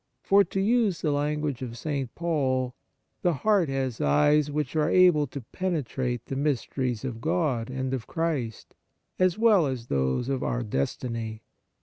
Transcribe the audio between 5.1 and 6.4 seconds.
to penetrate the